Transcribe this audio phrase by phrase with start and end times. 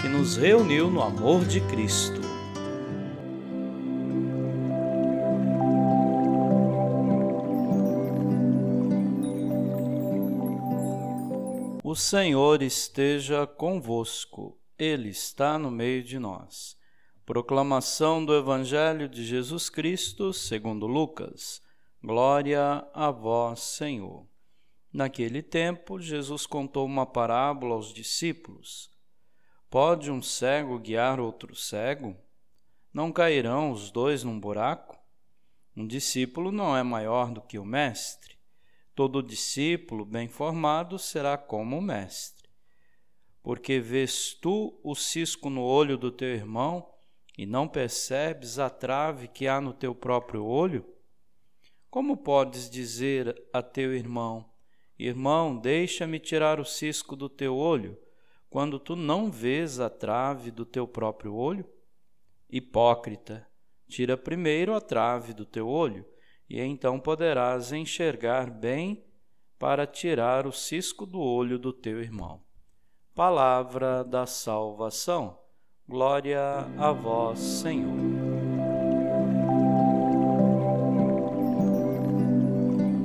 [0.00, 2.20] que nos reuniu no amor de Cristo.
[11.82, 16.76] O Senhor esteja convosco, Ele está no meio de nós.
[17.24, 21.62] Proclamação do Evangelho de Jesus Cristo, segundo Lucas.
[22.02, 24.26] Glória a vós, Senhor.
[24.92, 28.94] Naquele tempo, Jesus contou uma parábola aos discípulos
[29.68, 32.16] Pode um cego guiar outro cego?
[32.92, 34.96] Não cairão os dois num buraco?
[35.76, 38.38] Um discípulo não é maior do que o mestre.
[38.94, 42.48] Todo discípulo bem formado será como o mestre.
[43.42, 46.88] Porque vês tu o cisco no olho do teu irmão
[47.36, 50.86] e não percebes a trave que há no teu próprio olho?
[51.90, 54.48] Como podes dizer a teu irmão:
[54.96, 57.98] Irmão, deixa-me tirar o cisco do teu olho?
[58.48, 61.66] Quando tu não vês a trave do teu próprio olho?
[62.48, 63.46] Hipócrita,
[63.88, 66.04] tira primeiro a trave do teu olho,
[66.48, 69.04] e então poderás enxergar bem
[69.58, 72.42] para tirar o cisco do olho do teu irmão.
[73.14, 75.38] Palavra da salvação.
[75.88, 76.40] Glória
[76.78, 77.96] a vós, Senhor.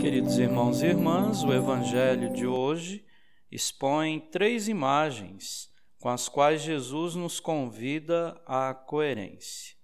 [0.00, 3.03] Queridos irmãos e irmãs, o Evangelho de hoje
[3.54, 9.76] expõe três imagens com as quais Jesus nos convida à coerência.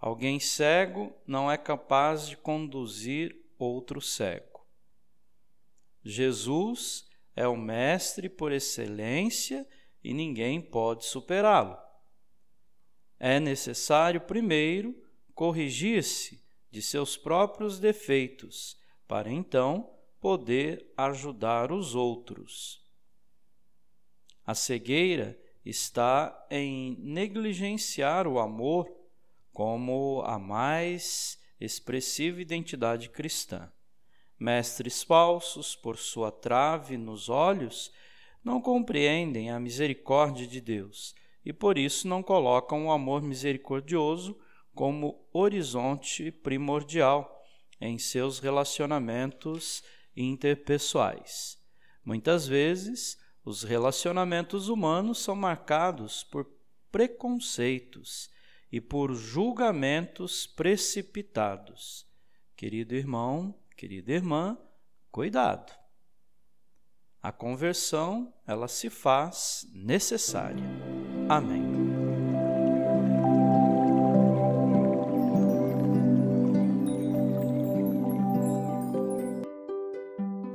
[0.00, 4.66] Alguém cego não é capaz de conduzir outro cego.
[6.02, 9.64] Jesus é o mestre por excelência
[10.02, 11.78] e ninguém pode superá-lo.
[13.16, 14.92] É necessário, primeiro,
[15.32, 18.76] corrigir-se de seus próprios defeitos,
[19.06, 19.88] para então
[20.22, 22.80] poder ajudar os outros.
[24.46, 28.88] A cegueira está em negligenciar o amor
[29.52, 33.70] como a mais expressiva identidade cristã.
[34.38, 37.92] Mestres falsos, por sua trave nos olhos,
[38.44, 44.38] não compreendem a misericórdia de Deus e por isso não colocam o amor misericordioso
[44.72, 47.44] como horizonte primordial
[47.80, 49.82] em seus relacionamentos
[50.16, 51.58] interpessoais.
[52.04, 56.46] Muitas vezes, os relacionamentos humanos são marcados por
[56.90, 58.30] preconceitos
[58.70, 62.06] e por julgamentos precipitados.
[62.56, 64.56] Querido irmão, querida irmã,
[65.10, 65.72] cuidado.
[67.20, 70.64] A conversão, ela se faz necessária.
[71.28, 71.71] Amém.